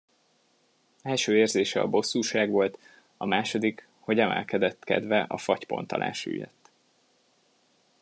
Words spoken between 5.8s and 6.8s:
alá süllyedt.